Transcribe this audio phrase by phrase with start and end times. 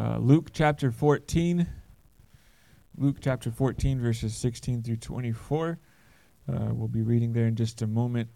[0.00, 1.66] uh, Luke chapter 14.
[2.96, 5.78] Luke chapter 14, verses 16 through 24.
[6.48, 8.30] Uh, we'll be reading there in just a moment.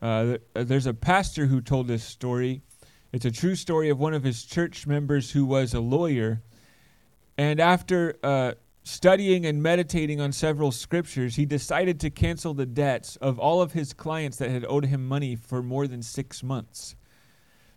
[0.00, 2.62] Uh, th- uh, there's a pastor who told this story.
[3.12, 6.42] It's a true story of one of his church members who was a lawyer.
[7.36, 8.52] And after uh,
[8.84, 13.72] studying and meditating on several scriptures, he decided to cancel the debts of all of
[13.72, 16.94] his clients that had owed him money for more than six months.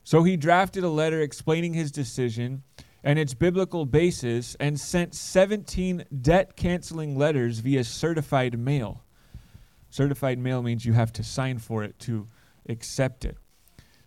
[0.03, 2.61] So he drafted a letter explaining his decision
[3.03, 9.03] and its biblical basis and sent 17 debt canceling letters via certified mail.
[9.89, 12.27] Certified mail means you have to sign for it to
[12.67, 13.37] accept it.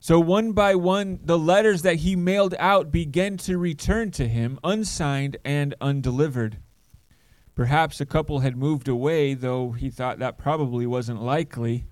[0.02, 4.58] So, one by one, the letters that he mailed out began to return to him,
[4.64, 6.58] unsigned and undelivered.
[7.54, 11.84] Perhaps a couple had moved away, though he thought that probably wasn't likely.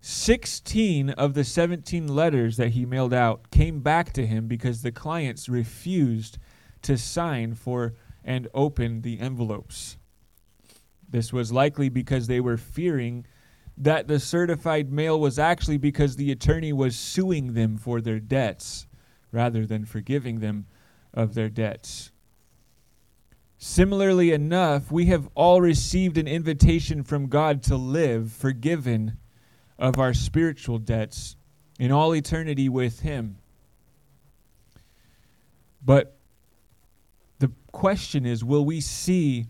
[0.00, 4.92] 16 of the 17 letters that he mailed out came back to him because the
[4.92, 6.38] clients refused
[6.82, 9.96] to sign for and open the envelopes.
[11.08, 13.26] This was likely because they were fearing
[13.76, 18.86] that the certified mail was actually because the attorney was suing them for their debts
[19.32, 20.66] rather than forgiving them
[21.12, 22.10] of their debts.
[23.58, 29.18] Similarly enough, we have all received an invitation from God to live forgiven
[29.78, 31.36] of our spiritual debts
[31.78, 33.38] in all eternity with Him.
[35.84, 36.16] But
[37.38, 39.46] the question is will we see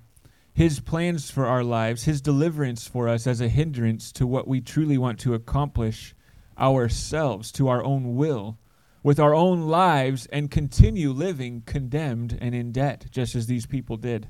[0.53, 4.61] His plans for our lives, His deliverance for us, as a hindrance to what we
[4.61, 6.15] truly want to accomplish
[6.59, 8.59] ourselves, to our own will?
[9.07, 13.97] with our own lives and continue living condemned and in debt, just as these people
[13.97, 14.27] did?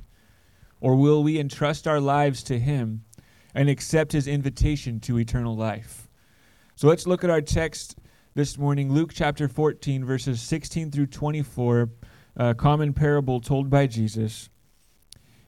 [0.82, 3.05] Or will we entrust our lives to Him
[3.56, 6.08] and accept His invitation to eternal life?
[6.76, 7.96] So let's look at our text
[8.34, 11.88] this morning, Luke chapter 14, verses 16 through 24,
[12.36, 14.50] a common parable told by Jesus.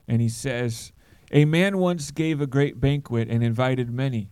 [0.07, 0.91] And he says,
[1.31, 4.31] A man once gave a great banquet and invited many.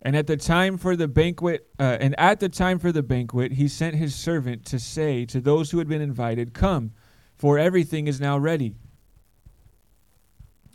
[0.00, 3.52] And at the time for the banquet, uh, and at the time for the banquet,
[3.52, 6.92] he sent his servant to say to those who had been invited, "Come,
[7.36, 8.76] for everything is now ready."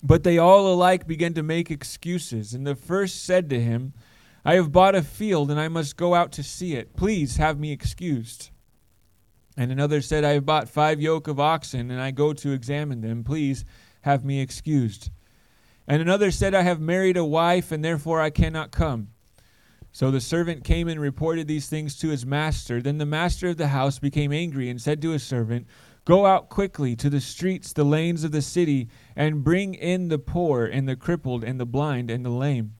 [0.06, 2.54] But they all alike began to make excuses.
[2.54, 3.94] And the first said to him,
[4.46, 6.96] I have bought a field, and I must go out to see it.
[6.96, 8.52] Please have me excused.
[9.58, 13.02] And another said, I have bought five yoke of oxen, and I go to examine
[13.02, 13.24] them.
[13.24, 13.66] Please
[14.02, 15.10] have me excused.
[15.88, 19.08] And another said, I have married a wife, and therefore I cannot come.
[19.92, 22.80] So the servant came and reported these things to his master.
[22.80, 25.66] Then the master of the house became angry and said to his servant,
[26.06, 30.20] Go out quickly to the streets, the lanes of the city, and bring in the
[30.20, 32.76] poor, and the crippled, and the blind, and the lame.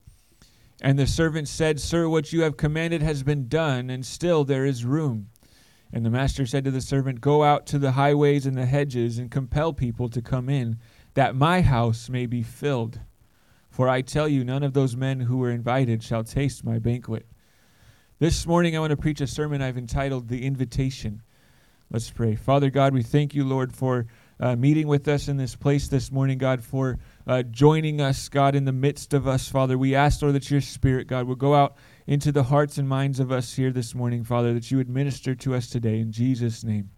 [0.80, 4.64] And the servant said, Sir, what you have commanded has been done, and still there
[4.64, 5.30] is room.
[5.92, 9.18] And the master said to the servant, Go out to the highways and the hedges,
[9.18, 10.78] and compel people to come in,
[11.16, 13.00] that my house may be filled.
[13.72, 17.26] For I tell you, none of those men who were invited shall taste my banquet.
[18.20, 21.24] This morning I want to preach a sermon I've entitled The Invitation.
[21.92, 22.36] Let's pray.
[22.36, 24.08] Father God, we thank you, Lord, for
[24.40, 26.98] uh, meeting with us in this place this morning, God, for
[27.28, 29.78] uh, joining us, God, in the midst of us, Father.
[29.78, 33.20] We ask, Lord, that your Spirit, God, will go out into the hearts and minds
[33.20, 36.00] of us here this morning, Father, that you would minister to us today.
[36.00, 36.90] In Jesus' name,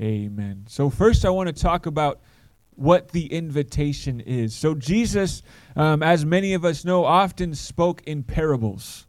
[0.00, 0.64] amen.
[0.68, 2.22] So, first, I want to talk about
[2.76, 4.54] what the invitation is.
[4.54, 5.42] So, Jesus,
[5.76, 9.06] um, as many of us know, often spoke in parables.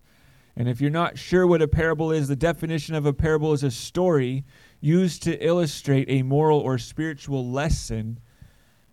[0.57, 3.63] And if you're not sure what a parable is, the definition of a parable is
[3.63, 4.45] a story
[4.85, 8.19] used to illustrate a moral or spiritual lesson,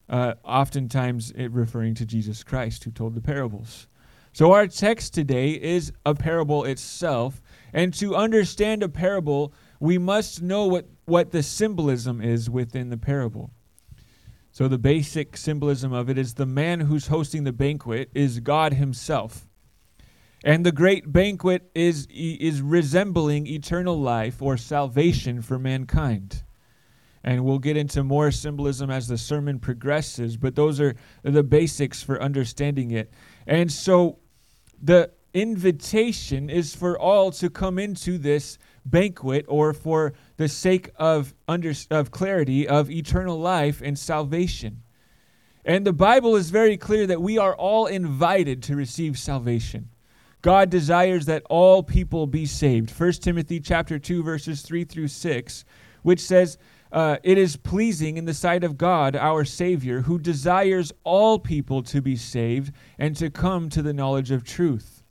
[0.08, 3.86] uh, oftentimes referring to Jesus Christ, who told the parables.
[4.32, 7.42] So, our text today is a parable itself.
[7.74, 12.96] And to understand a parable, we must know what, what the symbolism is within the
[12.96, 13.50] parable.
[14.52, 18.74] So the basic symbolism of it is the man who's hosting the banquet is God
[18.74, 19.48] himself.
[20.44, 26.42] And the great banquet is is resembling eternal life or salvation for mankind.
[27.24, 32.02] And we'll get into more symbolism as the sermon progresses, but those are the basics
[32.02, 33.12] for understanding it.
[33.46, 34.18] And so
[34.82, 41.32] the invitation is for all to come into this banquet or for the sake of,
[41.46, 44.82] under, of clarity of eternal life and salvation.
[45.64, 49.91] And the Bible is very clear that we are all invited to receive salvation.
[50.42, 52.90] God desires that all people be saved.
[52.90, 55.64] 1 Timothy chapter 2 verses 3 through 6,
[56.02, 56.58] which says,
[56.92, 61.82] uh, it is pleasing in the sight of God, our Savior, who desires all people
[61.84, 65.02] to be saved and to come to the knowledge of truth.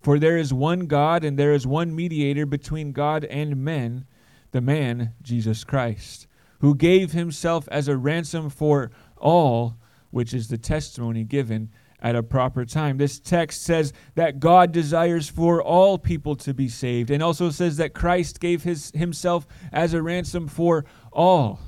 [0.00, 4.06] For there is one God, and there is one mediator between God and men,
[4.52, 6.26] the man, Jesus Christ,
[6.60, 9.76] who gave himself as a ransom for all,
[10.10, 11.70] which is the testimony given
[12.02, 12.98] at a proper time.
[12.98, 17.76] This text says that God desires for all people to be saved and also says
[17.76, 21.60] that Christ gave his himself as a ransom for all.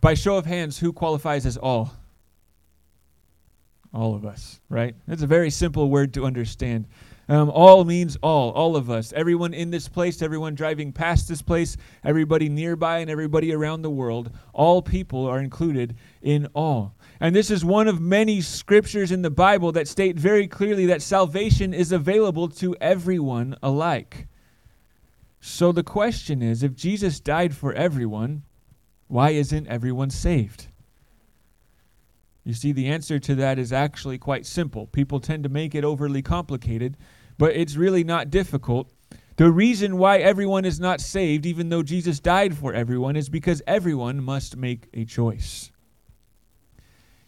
[0.00, 1.92] By show of hands, who qualifies as all?
[3.92, 4.94] All of us, right?
[5.08, 6.86] It's a very simple word to understand.
[7.30, 9.12] Um, all means all, all of us.
[9.12, 13.90] Everyone in this place, everyone driving past this place, everybody nearby, and everybody around the
[13.90, 14.30] world.
[14.54, 16.94] All people are included in all.
[17.20, 21.02] And this is one of many scriptures in the Bible that state very clearly that
[21.02, 24.26] salvation is available to everyone alike.
[25.40, 28.44] So the question is if Jesus died for everyone,
[29.06, 30.68] why isn't everyone saved?
[32.44, 34.86] You see, the answer to that is actually quite simple.
[34.86, 36.96] People tend to make it overly complicated
[37.38, 38.90] but it's really not difficult.
[39.36, 43.62] The reason why everyone is not saved, even though Jesus died for everyone, is because
[43.66, 45.70] everyone must make a choice.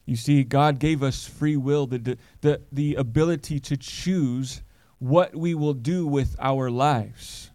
[0.07, 4.63] You see, God gave us free will, the, the, the ability to choose
[4.99, 7.50] what we will do with our lives.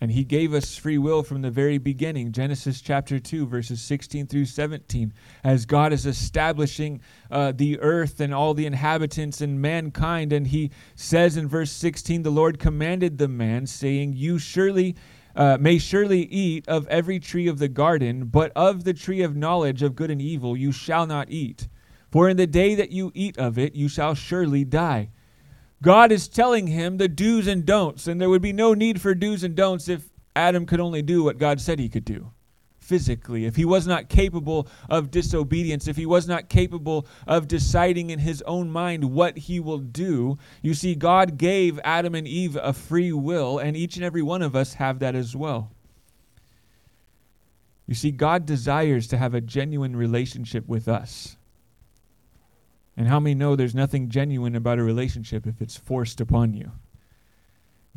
[0.00, 2.32] And he gave us free will from the very beginning.
[2.32, 5.12] Genesis chapter 2, verses 16 through 17.
[5.44, 7.00] As God is establishing
[7.30, 10.32] uh, the earth and all the inhabitants and mankind.
[10.32, 14.96] And he says in verse 16, The Lord commanded the man, saying, You surely.
[15.36, 19.34] Uh, may surely eat of every tree of the garden, but of the tree of
[19.34, 21.66] knowledge of good and evil you shall not eat.
[22.08, 25.08] For in the day that you eat of it, you shall surely die.
[25.84, 29.14] God is telling him the do's and don'ts, and there would be no need for
[29.14, 32.32] do's and don'ts if Adam could only do what God said he could do
[32.80, 38.10] physically, if he was not capable of disobedience, if he was not capable of deciding
[38.10, 40.38] in his own mind what he will do.
[40.62, 44.42] You see, God gave Adam and Eve a free will, and each and every one
[44.42, 45.70] of us have that as well.
[47.86, 51.36] You see, God desires to have a genuine relationship with us.
[52.96, 56.72] And how many know there's nothing genuine about a relationship if it's forced upon you?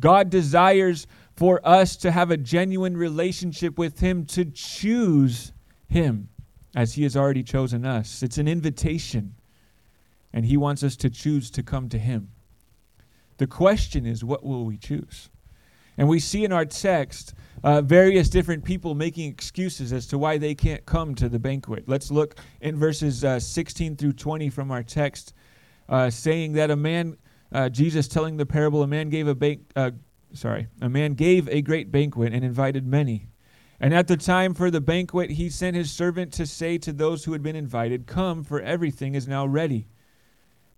[0.00, 5.52] God desires for us to have a genuine relationship with Him, to choose
[5.88, 6.28] Him
[6.74, 8.22] as He has already chosen us.
[8.22, 9.34] It's an invitation,
[10.32, 12.30] and He wants us to choose to come to Him.
[13.38, 15.30] The question is, what will we choose?
[15.98, 17.34] And we see in our text
[17.64, 21.88] uh, various different people making excuses as to why they can't come to the banquet.
[21.88, 25.34] Let's look in verses uh, 16 through 20 from our text,
[25.88, 27.16] uh, saying that a man,
[27.52, 29.90] uh, Jesus telling the parable, a man gave a bank, uh,
[30.32, 33.26] sorry, a man gave a great banquet and invited many.
[33.80, 37.24] And at the time for the banquet, he sent his servant to say to those
[37.24, 39.86] who had been invited, Come, for everything is now ready.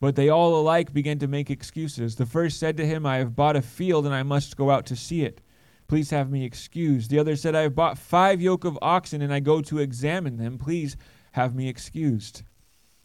[0.01, 2.17] But they all alike began to make excuses.
[2.17, 4.87] The first said to him, I have bought a field and I must go out
[4.87, 5.43] to see it.
[5.89, 7.11] Please have me excused.
[7.11, 10.39] The other said, I have bought five yoke of oxen and I go to examine
[10.39, 10.57] them.
[10.57, 10.97] Please
[11.33, 12.43] have me excused.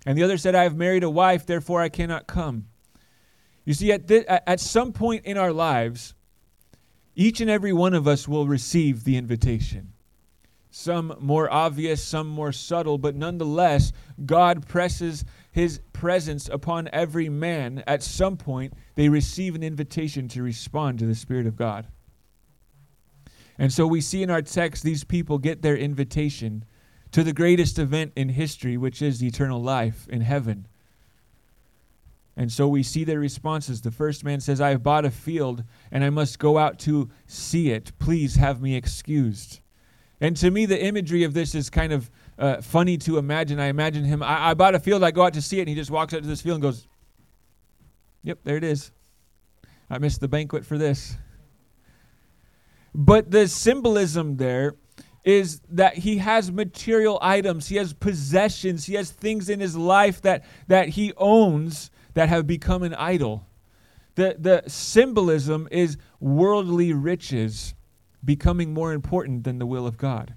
[0.06, 2.68] And the other said, I have married a wife, therefore I cannot come.
[3.66, 6.14] You see, at, th- at some point in our lives,
[7.16, 9.94] each and every one of us will receive the invitation.
[10.78, 13.94] Some more obvious, some more subtle, but nonetheless,
[14.26, 20.44] God presses his presence upon every man, at some point they receive an invitation to
[20.44, 21.88] respond to the Spirit of God.
[23.58, 26.66] And so we see in our text these people get their invitation
[27.12, 30.68] to the greatest event in history, which is eternal life in heaven.
[32.36, 33.80] And so we see their responses.
[33.80, 37.10] The first man says, I have bought a field and I must go out to
[37.28, 37.94] see it.
[37.98, 39.62] Please have me excused.
[40.22, 43.60] And to me, the imagery of this is kind of uh, funny to imagine.
[43.60, 45.70] I imagine him, I, I bought a field, I go out to see it, and
[45.70, 46.88] he just walks out to this field and goes,
[48.24, 48.92] Yep, there it is.
[49.90, 51.16] I missed the banquet for this.
[52.94, 54.76] But the symbolism there
[55.24, 60.22] is that he has material items, he has possessions, he has things in his life
[60.22, 63.46] that, that he owns that have become an idol.
[64.16, 67.76] The, the symbolism is worldly riches
[68.26, 70.34] becoming more important than the will of God.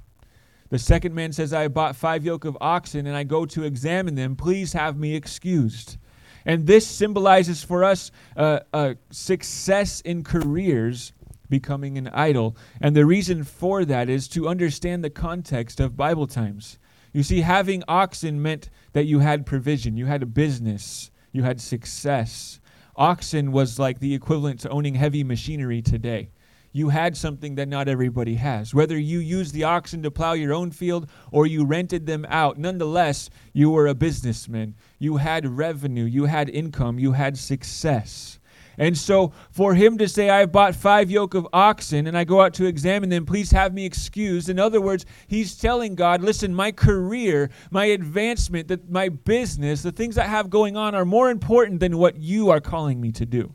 [0.70, 4.14] The second man says, I bought five yoke of oxen and I go to examine
[4.14, 4.36] them.
[4.36, 5.96] Please have me excused.
[6.44, 11.12] And this symbolizes for us uh, uh, success in careers
[11.48, 12.56] becoming an idol.
[12.82, 16.78] And the reason for that is to understand the context of Bible times.
[17.14, 21.60] You see, having oxen meant that you had provision, you had a business, you had
[21.60, 22.60] success.
[22.96, 26.30] Oxen was like the equivalent to owning heavy machinery today
[26.72, 28.74] you had something that not everybody has.
[28.74, 32.58] Whether you used the oxen to plow your own field or you rented them out,
[32.58, 34.74] nonetheless, you were a businessman.
[34.98, 38.38] You had revenue, you had income, you had success.
[38.80, 42.40] And so, for him to say, I've bought five yoke of oxen and I go
[42.40, 44.48] out to examine them, please have me excused.
[44.48, 49.90] In other words, he's telling God, listen, my career, my advancement, that my business, the
[49.90, 53.26] things I have going on are more important than what you are calling me to
[53.26, 53.52] do.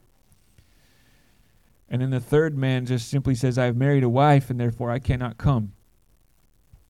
[1.90, 5.00] And then the third man just simply says, I've married a wife and therefore I
[5.00, 5.74] cannot come.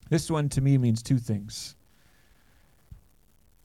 [0.10, 1.76] This one to me means two things.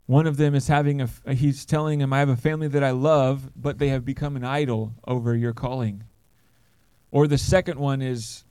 [0.06, 2.82] One of them is having a, uh, he's telling him, I have a family that
[2.82, 6.04] I love, but they have become an idol over your calling.
[7.10, 8.44] Or the second one is,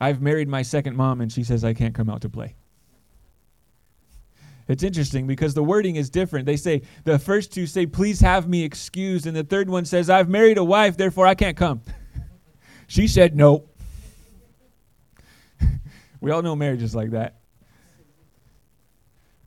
[0.00, 2.54] I've married my second mom and she says I can't come out to play.
[4.68, 6.46] It's interesting because the wording is different.
[6.46, 9.26] They say, the first two say, please have me excused.
[9.26, 11.82] And the third one says, I've married a wife, therefore I can't come.
[12.88, 13.64] she said no.
[16.20, 17.36] we all know marriages like that.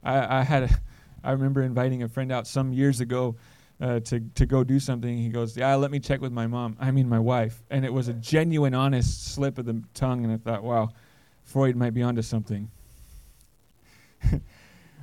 [0.04, 0.70] I, I had a,
[1.24, 3.36] I remember inviting a friend out some years ago
[3.82, 5.18] uh, to to go do something.
[5.18, 6.78] He goes, "Yeah, let me check with my mom.
[6.80, 10.24] I mean, my wife." And it was a genuine, honest slip of the tongue.
[10.24, 10.90] And I thought, "Wow,
[11.44, 12.70] Freud might be onto something."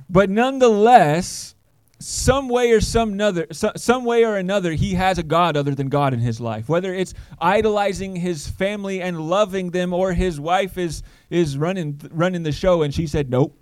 [0.09, 1.55] but nonetheless,
[1.99, 5.73] some way or some another, so, some way or another, he has a God other
[5.73, 6.69] than God in his life.
[6.69, 12.43] Whether it's idolizing his family and loving them, or his wife is is running running
[12.43, 13.57] the show, and she said, "Nope."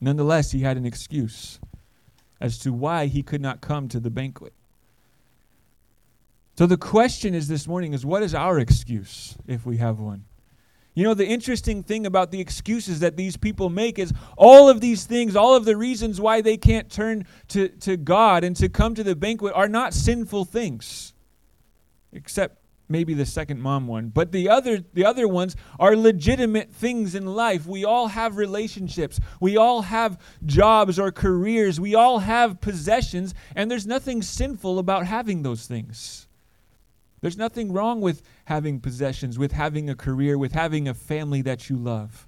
[0.00, 1.58] Nonetheless, he had an excuse
[2.40, 4.52] as to why he could not come to the banquet.
[6.56, 10.24] So the question is this morning is what is our excuse if we have one?
[10.98, 14.80] You know, the interesting thing about the excuses that these people make is all of
[14.80, 18.68] these things, all of the reasons why they can't turn to, to God and to
[18.68, 21.14] come to the banquet are not sinful things,
[22.12, 24.08] except maybe the second mom one.
[24.08, 27.64] But the other the other ones are legitimate things in life.
[27.64, 29.20] We all have relationships.
[29.40, 31.78] We all have jobs or careers.
[31.78, 36.27] We all have possessions and there's nothing sinful about having those things
[37.20, 41.68] there's nothing wrong with having possessions with having a career with having a family that
[41.68, 42.26] you love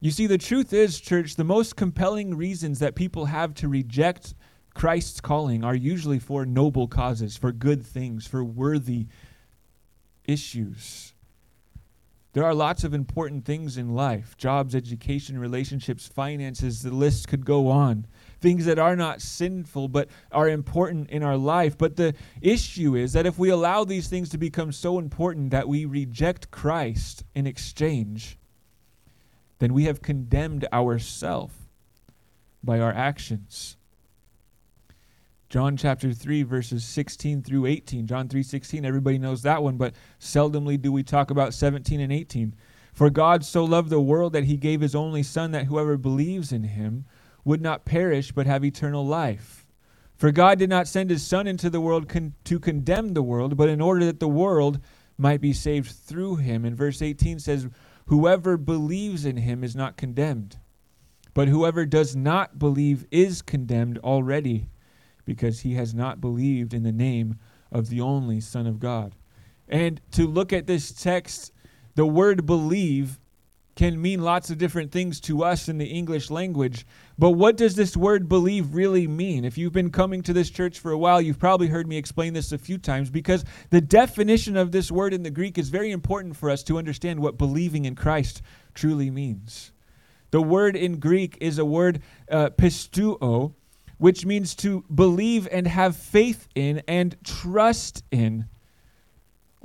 [0.00, 4.34] you see the truth is church the most compelling reasons that people have to reject
[4.76, 9.06] Christ's calling are usually for noble causes, for good things, for worthy
[10.26, 11.14] issues.
[12.34, 17.46] There are lots of important things in life jobs, education, relationships, finances, the list could
[17.46, 18.06] go on.
[18.46, 21.76] Things that are not sinful but are important in our life.
[21.76, 25.66] But the issue is that if we allow these things to become so important that
[25.66, 28.38] we reject Christ in exchange,
[29.58, 31.56] then we have condemned ourselves
[32.62, 33.76] by our actions.
[35.48, 38.06] John chapter 3 verses 16 through 18.
[38.06, 42.54] John 3:16, everybody knows that one, but seldomly do we talk about 17 and 18.
[42.92, 46.52] For God so loved the world that he gave his only son that whoever believes
[46.52, 47.06] in him
[47.46, 49.66] would not perish but have eternal life.
[50.16, 53.56] For God did not send his son into the world con- to condemn the world,
[53.56, 54.80] but in order that the world
[55.16, 56.64] might be saved through him.
[56.64, 57.68] And verse 18 says,
[58.06, 60.58] Whoever believes in him is not condemned,
[61.34, 64.68] but whoever does not believe is condemned already
[65.24, 67.38] because he has not believed in the name
[67.70, 69.14] of the only Son of God.
[69.68, 71.52] And to look at this text,
[71.94, 73.20] the word believe
[73.76, 76.86] can mean lots of different things to us in the English language.
[77.18, 79.44] But what does this word believe really mean?
[79.44, 82.32] If you've been coming to this church for a while, you've probably heard me explain
[82.32, 85.92] this a few times because the definition of this word in the Greek is very
[85.92, 88.40] important for us to understand what believing in Christ
[88.74, 89.72] truly means.
[90.30, 93.52] The word in Greek is a word uh, pisteuo,
[93.98, 98.46] which means to believe and have faith in and trust in.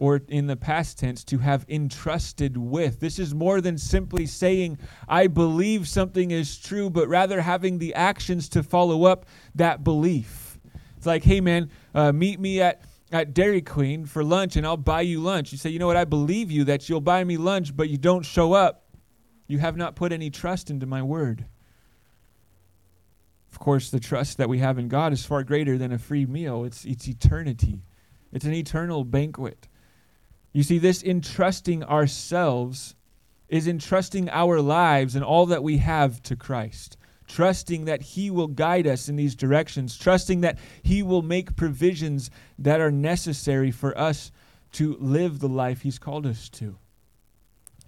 [0.02, 3.00] Or in the past tense, to have entrusted with.
[3.00, 7.94] This is more than simply saying, I believe something is true, but rather having the
[7.94, 10.58] actions to follow up that belief.
[10.98, 12.82] It's like, hey man, uh, meet me at,
[13.12, 15.52] at Dairy Queen for lunch and I'll buy you lunch.
[15.52, 18.00] You say, you know what, I believe you that you'll buy me lunch, but you
[18.00, 18.90] don't show up.
[19.46, 21.46] You have not put any trust into my word.
[23.52, 26.26] Of course, the trust that we have in God is far greater than a free
[26.26, 26.64] meal.
[26.64, 27.84] It's, it's eternity,
[28.32, 29.68] it's an eternal banquet.
[30.54, 32.96] You see, this entrusting ourselves
[33.48, 36.98] is entrusting our lives and all that we have to Christ.
[37.28, 42.30] Trusting that He will guide us in these directions, trusting that He will make provisions
[42.60, 44.32] that are necessary for us
[44.74, 46.78] to live the life He's called us to.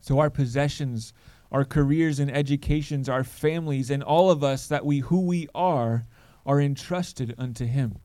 [0.02, 1.14] So, our possessions
[1.54, 6.08] our careers and educations, our families, and all of us that we who we are
[6.46, 8.00] are entrusted unto him.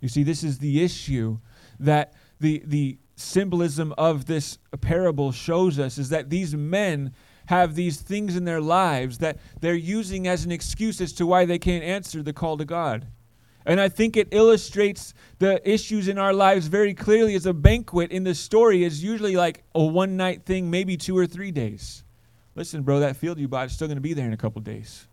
[0.00, 1.38] You see, this is the issue
[1.80, 7.12] that the the symbolism of this parable shows us is that these men
[7.46, 11.44] have these things in their lives that they're using as an excuse as to why
[11.44, 13.06] they can't answer the call to God.
[13.64, 18.10] And I think it illustrates the issues in our lives very clearly as a banquet
[18.10, 22.02] in the story is usually like a one night thing, maybe two or three days.
[22.54, 24.60] Listen, bro, that field you bought is still going to be there in a couple
[24.60, 25.06] days.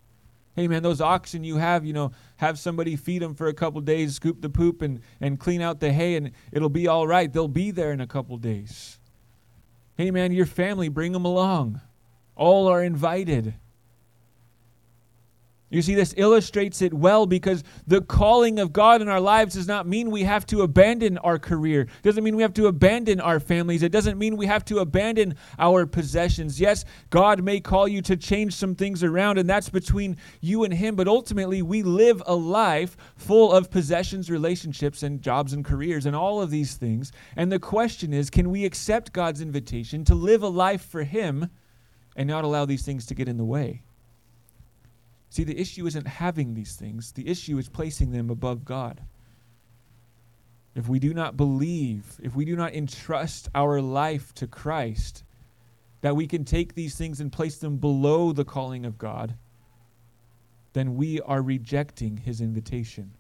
[0.60, 3.80] Hey, man, those oxen you have, you know, have somebody feed them for a couple
[3.80, 7.32] days, scoop the poop, and, and clean out the hay, and it'll be all right.
[7.32, 9.00] They'll be there in a couple days.
[9.96, 11.80] Hey, man, your family, bring them along.
[12.36, 13.54] All are invited.
[15.72, 19.68] You see, this illustrates it well because the calling of God in our lives does
[19.68, 21.82] not mean we have to abandon our career.
[21.82, 23.84] It doesn't mean we have to abandon our families.
[23.84, 26.60] It doesn't mean we have to abandon our possessions.
[26.60, 30.74] Yes, God may call you to change some things around, and that's between you and
[30.74, 36.08] Him, but ultimately we live a life full of possessions, relationships, and jobs and careers,
[36.08, 37.12] and all of these things.
[37.36, 41.52] And the question is can we accept God's invitation to live a life for Him
[42.16, 43.84] and not allow these things to get in the way?
[45.30, 49.02] See, the issue isn't having these things, the issue is placing them above God.
[50.76, 55.24] If we do not believe, if we do not entrust our life to Christ,
[56.02, 59.36] that we can take these things and place them below the calling of God,
[60.74, 63.12] then we are rejecting his invitation.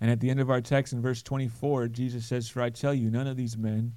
[0.00, 2.94] And at the end of our text in verse 24, Jesus says, For I tell
[2.94, 3.94] you, none of these men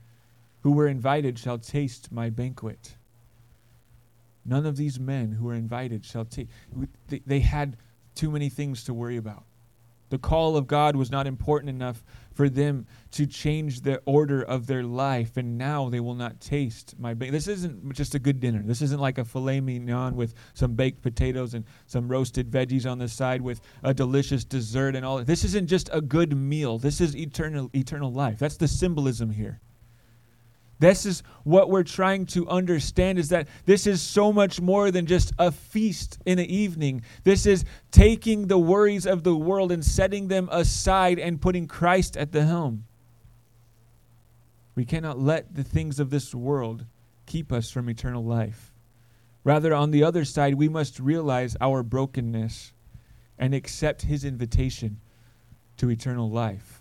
[0.61, 2.95] who were invited shall taste my banquet.
[4.45, 6.49] None of these men who were invited shall take.
[7.07, 7.77] They had
[8.13, 9.43] too many things to worry about.
[10.09, 14.67] The call of God was not important enough for them to change the order of
[14.67, 17.33] their life, and now they will not taste my bacon.
[17.33, 18.61] This isn't just a good dinner.
[18.63, 22.99] This isn't like a filet mignon with some baked potatoes and some roasted veggies on
[22.99, 25.23] the side with a delicious dessert and all.
[25.23, 26.77] This isn't just a good meal.
[26.77, 28.37] This is eternal eternal life.
[28.37, 29.59] That's the symbolism here.
[30.79, 35.05] This is what we're trying to understand is that this is so much more than
[35.05, 37.01] just a feast in the evening.
[37.23, 42.17] This is taking the worries of the world and setting them aside and putting Christ
[42.17, 42.85] at the helm.
[44.75, 46.85] We cannot let the things of this world
[47.25, 48.73] keep us from eternal life.
[49.45, 52.73] Rather, on the other side, we must realize our brokenness
[53.37, 54.99] and accept his invitation
[55.77, 56.74] to eternal life.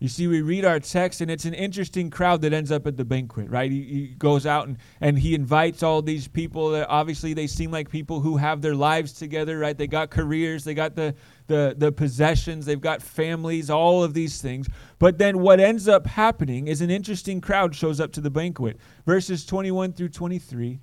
[0.00, 2.96] You see, we read our text, and it's an interesting crowd that ends up at
[2.96, 3.68] the banquet, right?
[3.68, 6.70] He, he, goes out and, and he invites all these people.
[6.70, 9.76] That obviously, they seem like people who have their lives together, right?
[9.76, 11.16] They got careers, they got the,
[11.48, 14.68] the, the possessions, they've got families, all of these things.
[15.00, 18.76] But then what ends up happening is an interesting crowd shows up to the banquet.
[19.04, 20.78] Verses 21 through 23,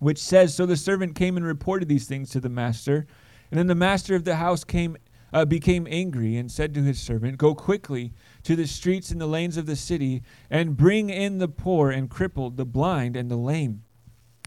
[0.00, 3.06] which says So the servant came and reported these things to the master.
[3.52, 4.96] And then the master of the house came
[5.36, 9.26] uh, became angry and said to his servant, Go quickly to the streets and the
[9.26, 13.36] lanes of the city and bring in the poor and crippled, the blind and the
[13.36, 13.82] lame.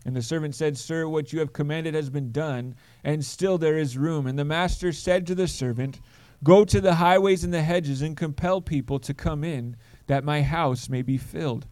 [0.04, 2.74] And the servant said, Sir, what you have commanded has been done,
[3.04, 4.26] and still there is room.
[4.26, 6.00] And the master said to the servant,
[6.44, 9.76] Go to the highways and the hedges and compel people to come in,
[10.08, 11.68] that my house may be filled.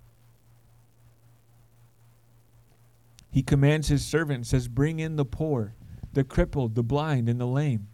[3.32, 5.74] He commands his servant, says, Bring in the poor,
[6.14, 7.88] the crippled, the blind, and the lame.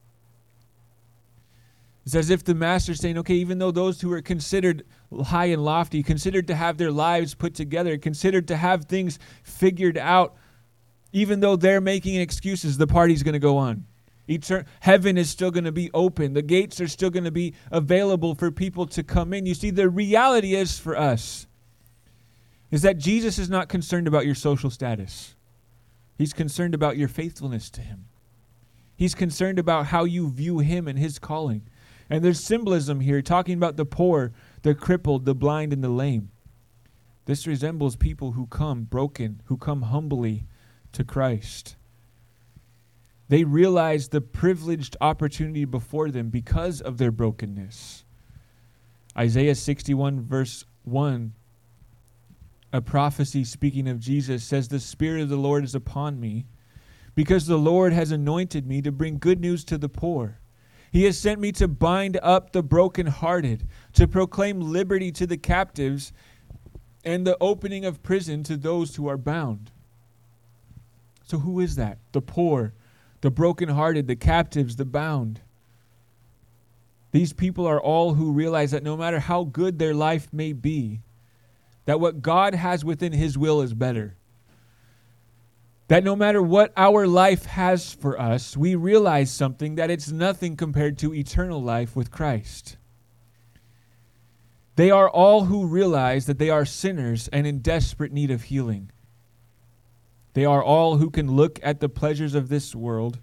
[2.06, 4.84] It's as if the master's saying, okay, even though those who are considered
[5.26, 9.98] high and lofty, considered to have their lives put together, considered to have things figured
[9.98, 10.36] out,
[11.14, 13.86] even though they're making excuses, the party's going to go on.
[14.82, 16.34] Heaven is still going to be open.
[16.34, 19.46] The gates are still going to be available for people to come in.
[19.46, 21.48] You see, the reality is for us
[22.72, 25.36] is that Jesus is not concerned about your social status.
[26.18, 28.06] He's concerned about your faithfulness to him.
[28.96, 31.64] He's concerned about how you view him and his calling.
[32.14, 36.30] And there's symbolism here talking about the poor, the crippled, the blind, and the lame.
[37.26, 40.46] This resembles people who come broken, who come humbly
[40.92, 41.76] to Christ.
[43.30, 48.06] They realize the privileged opportunity before them because of their brokenness.
[49.18, 51.34] Isaiah 61, verse 1,
[52.72, 56.46] a prophecy speaking of Jesus, says, The Spirit of the Lord is upon me,
[57.16, 60.38] because the Lord has anointed me to bring good news to the poor.
[60.94, 66.14] He has sent me to bind up the brokenhearted, to proclaim liberty to the captives,
[67.04, 69.72] and the opening of prison to those who are bound.
[71.26, 71.98] So, who is that?
[72.12, 72.74] The poor,
[73.22, 75.42] the brokenhearted, the captives, the bound.
[77.12, 81.00] These people are all who realize that no matter how good their life may be,
[81.86, 84.16] that what God has within His will is better.
[85.94, 90.58] That no matter what our life has for us, we realize something that it's nothing
[90.58, 92.78] compared to eternal life with Christ.
[94.76, 98.90] They are all who realize that they are sinners and in desperate need of healing.
[100.34, 103.20] They are all who can look at the pleasures of this world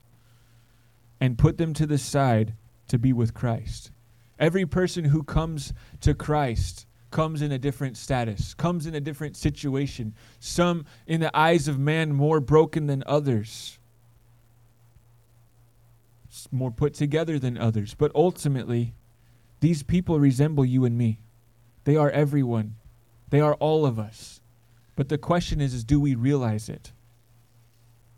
[1.21, 2.55] and put them to the side
[2.87, 3.91] to be with Christ.
[4.39, 9.37] Every person who comes to Christ comes in a different status, comes in a different
[9.37, 10.15] situation.
[10.39, 13.79] Some, in the eyes of man, more broken than others,
[16.53, 17.95] more put together than others.
[17.95, 18.95] But ultimately,
[19.61, 21.19] these people resemble you and me.
[21.85, 22.77] They are everyone,
[23.31, 24.41] they are all of us.
[24.97, 26.93] But the question is, is do we realize it?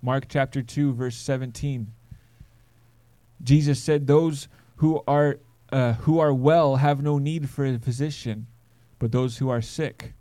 [0.03, 1.93] Mark chapter 2, verse 17.
[3.43, 5.39] Jesus said, Those who are,
[5.71, 8.49] uh, who are well have no need for a physician,
[9.03, 10.13] but those who are sick.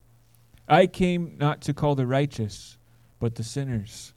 [0.68, 2.80] I came not to call the righteous,
[3.20, 4.16] but the sinners.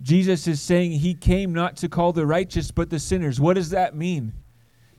[0.00, 3.38] Jesus is saying he came not to call the righteous, but the sinners.
[3.38, 4.32] What does that mean?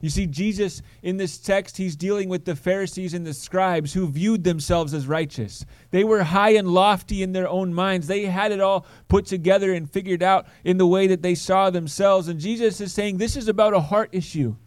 [0.02, 4.08] You see, Jesus in this text, he's dealing with the Pharisees and the scribes who
[4.08, 5.66] viewed themselves as righteous.
[5.90, 8.06] They were high and lofty in their own minds.
[8.06, 11.72] They had it all put together and figured out in the way that they saw
[11.72, 12.28] themselves.
[12.28, 14.58] And Jesus is saying, This is about a heart issue.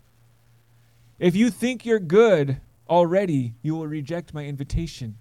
[1.20, 5.16] If you think you're good already, you will reject my invitation.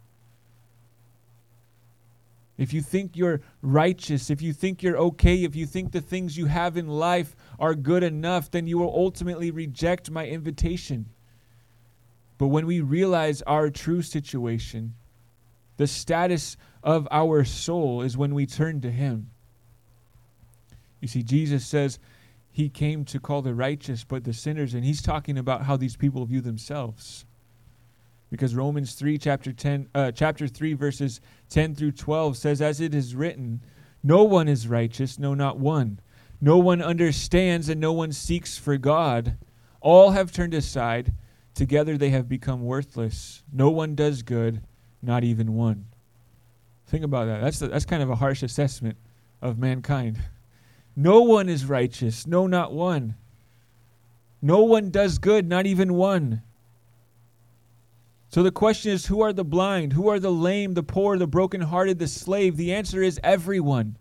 [2.58, 6.38] If you think you're righteous, if you think you're okay, if you think the things
[6.38, 11.06] you have in life are good enough, then you will ultimately reject my invitation.
[12.38, 14.96] But when we realize our true situation,
[15.78, 19.30] the status of our soul is when we turn to Him.
[21.00, 21.98] You see, Jesus says
[22.52, 25.96] He came to call the righteous but the sinners, and He's talking about how these
[25.96, 27.26] people view themselves
[28.30, 32.94] because Romans 3 chapter 10 uh, chapter 3 verses 10 through 12 says as it
[32.94, 33.62] is written
[34.04, 36.00] no one is righteous no not one.
[36.42, 39.38] No one understands and no one seeks for God.
[39.82, 41.14] All have turned aside.
[41.54, 43.44] Together they have become worthless.
[43.52, 44.62] No one does good
[45.02, 45.86] not even one.
[46.88, 47.42] Think about that.
[47.42, 48.98] That's the, that's kind of a harsh assessment
[49.42, 50.20] of mankind.
[50.96, 53.16] No one is righteous no not one.
[54.42, 56.42] No one does good not even one
[58.30, 59.94] so the question is who are the blind?
[59.94, 62.58] Who are the lame, the poor, the brokenhearted, the slave?
[62.58, 63.98] The answer is everyone.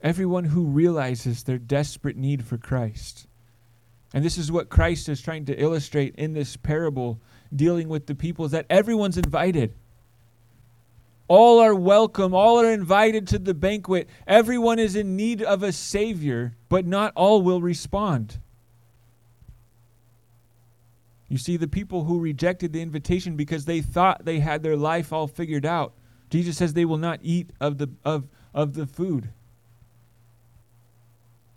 [0.00, 3.26] Everyone who realizes their desperate need for Christ.
[4.14, 7.20] And this is what Christ is trying to illustrate in this parable
[7.54, 9.74] dealing with the people is that everyone's invited.
[11.28, 14.08] All are welcome, all are invited to the banquet.
[14.26, 18.38] Everyone is in need of a savior, but not all will respond.
[21.28, 25.12] You see, the people who rejected the invitation because they thought they had their life
[25.12, 25.94] all figured out,
[26.30, 29.30] Jesus says they will not eat of the, of, of the food.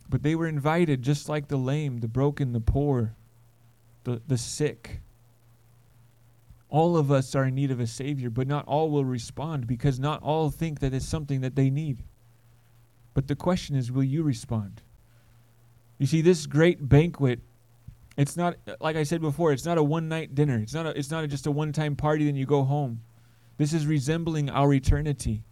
[0.09, 3.13] But they were invited just like the lame, the broken, the poor,
[4.05, 5.01] the, the sick.
[6.69, 9.99] All of us are in need of a Savior, but not all will respond because
[9.99, 12.03] not all think that it's something that they need.
[13.13, 14.81] But the question is will you respond?
[15.99, 17.41] You see, this great banquet
[18.19, 19.53] it's not like I said before.
[19.53, 20.57] It's not a one night dinner.
[20.57, 20.85] It's not.
[20.85, 22.25] A, it's not a, just a one time party.
[22.25, 23.01] Then you go home.
[23.57, 25.43] This is resembling our eternity.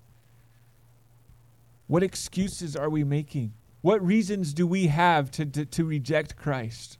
[1.87, 3.53] What excuses are we making?
[3.81, 6.97] What reasons do we have to, to, to reject Christ?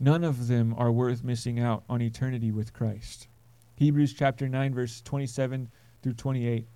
[0.00, 3.28] None of them are worth missing out on eternity with Christ.
[3.76, 5.70] Hebrews chapter 9, verse 27
[6.02, 6.66] through 28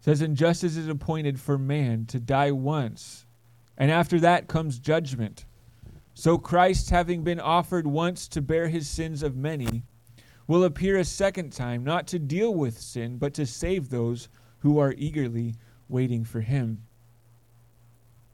[0.00, 3.26] says, it is appointed for man to die once,
[3.80, 5.46] and after that comes judgment.
[6.12, 9.84] So Christ, having been offered once to bear his sins of many,
[10.46, 14.78] will appear a second time, not to deal with sin, but to save those who
[14.78, 15.54] are eagerly
[15.88, 16.82] waiting for him.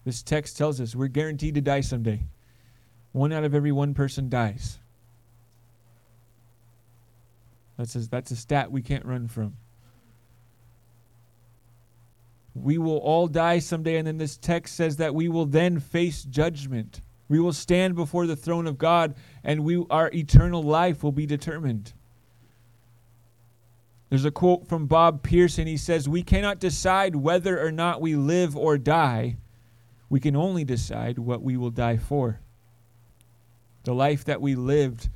[0.04, 2.24] This text tells us we're guaranteed to die someday.
[3.12, 4.80] One out of every one person dies.
[7.78, 9.56] That's a, that's a stat we can't run from.
[12.62, 16.22] We will all die someday, and then this text says that we will then face
[16.22, 17.02] judgment.
[17.28, 19.14] We will stand before the throne of God,
[19.44, 21.92] and we, our eternal life will be determined.
[24.08, 25.66] There's a quote from Bob Pearson.
[25.66, 29.36] He says, We cannot decide whether or not we live or die.
[30.08, 32.40] We can only decide what we will die for.
[33.82, 35.08] The life that we lived,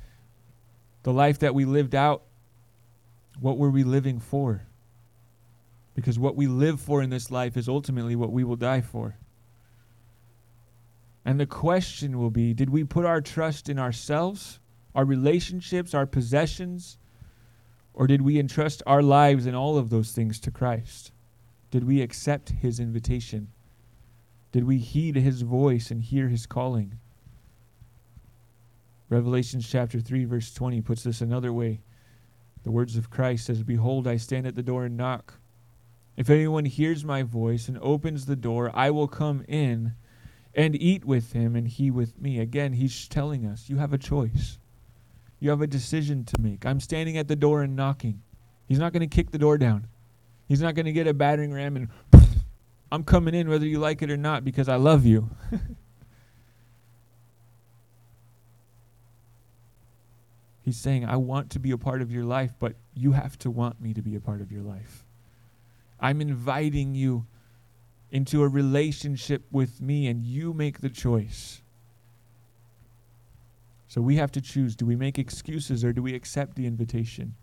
[1.03, 2.23] the life that we lived out,
[3.39, 4.63] what were we living for?
[6.01, 9.17] Because what we live for in this life is ultimately what we will die for.
[11.23, 14.59] And the question will be did we put our trust in ourselves,
[14.95, 16.97] our relationships, our possessions,
[17.93, 21.11] or did we entrust our lives and all of those things to Christ?
[21.69, 23.49] Did we accept his invitation?
[24.51, 26.97] Did we heed his voice and hear his calling?
[29.07, 31.81] Revelation chapter 3 verse 20 puts this another way.
[32.63, 35.37] The words of Christ says, "Behold, I stand at the door and knock.
[36.17, 39.93] If anyone hears my voice and opens the door, I will come in
[40.53, 42.39] and eat with him and he with me.
[42.39, 44.59] Again, he's telling us you have a choice.
[45.39, 46.65] You have a decision to make.
[46.65, 48.21] I'm standing at the door and knocking.
[48.67, 49.87] He's not going to kick the door down.
[50.47, 51.87] He's not going to get a battering ram and
[52.91, 55.29] I'm coming in whether you like it or not because I love you.
[60.63, 63.49] He's saying, I want to be a part of your life, but you have to
[63.49, 65.05] want me to be a part of your life.
[66.01, 67.27] I'm inviting you
[68.09, 71.61] into a relationship with me, and you make the choice.
[73.87, 77.35] So we have to choose do we make excuses or do we accept the invitation?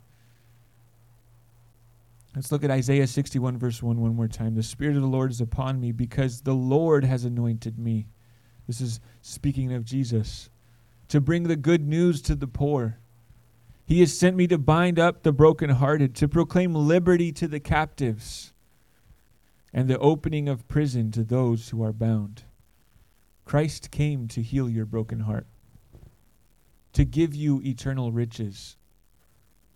[2.35, 4.55] Let's look at Isaiah 61, verse 1 one more time.
[4.55, 8.07] The Spirit of the Lord is upon me because the Lord has anointed me.
[8.67, 10.51] This is speaking of Jesus.
[11.09, 12.99] To bring the good news to the poor.
[13.89, 18.53] He has sent me to bind up the brokenhearted, to proclaim liberty to the captives,
[19.73, 22.43] and the opening of prison to those who are bound.
[23.47, 25.47] Christ came to heal your broken heart
[26.93, 28.77] to give you eternal riches.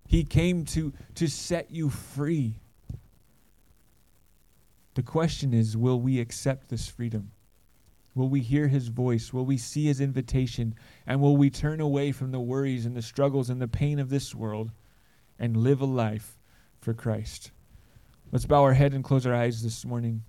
[0.07, 2.59] He came to, to set you free.
[4.93, 7.31] The question is will we accept this freedom?
[8.15, 9.33] Will we hear his voice?
[9.33, 10.75] Will we see his invitation?
[11.07, 14.09] And will we turn away from the worries and the struggles and the pain of
[14.09, 14.71] this world
[15.39, 16.37] and live a life
[16.79, 17.51] for Christ?
[18.31, 20.23] Let's bow our head and close our eyes this morning.